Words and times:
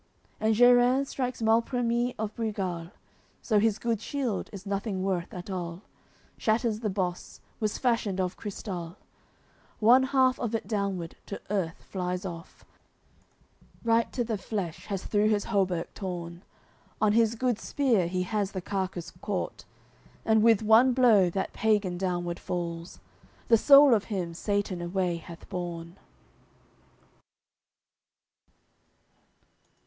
XCVI 0.01 0.35
And 0.47 0.55
Gerins 0.55 1.09
strikes 1.09 1.43
Malprimis 1.43 2.15
of 2.17 2.33
Brigal 2.35 2.89
So 3.43 3.59
his 3.59 3.77
good 3.77 4.01
shield 4.01 4.49
is 4.51 4.65
nothing 4.65 5.03
worth 5.03 5.31
at 5.31 5.51
all, 5.51 5.83
Shatters 6.39 6.79
the 6.79 6.89
boss, 6.89 7.39
was 7.59 7.77
fashioned 7.77 8.19
of 8.19 8.35
crystal, 8.35 8.97
One 9.79 10.01
half 10.05 10.39
of 10.39 10.55
it 10.55 10.65
downward 10.65 11.17
to 11.27 11.39
earth 11.51 11.83
flies 11.83 12.25
off; 12.25 12.65
Right 13.83 14.11
to 14.13 14.23
the 14.23 14.39
flesh 14.39 14.87
has 14.87 15.05
through 15.05 15.29
his 15.29 15.43
hauberk 15.45 15.93
torn, 15.93 16.41
On 16.99 17.11
his 17.13 17.35
good 17.35 17.59
spear 17.59 18.07
he 18.07 18.23
has 18.23 18.53
the 18.53 18.59
carcass 18.61 19.11
caught. 19.21 19.65
And 20.25 20.41
with 20.41 20.63
one 20.63 20.93
blow 20.93 21.29
that 21.29 21.53
pagan 21.53 21.99
downward 21.99 22.39
falls; 22.39 22.99
The 23.49 23.55
soul 23.57 23.93
of 23.93 24.05
him 24.05 24.33
Satan 24.33 24.81
away 24.81 25.17
hath 25.17 25.47
borne. 25.47 25.97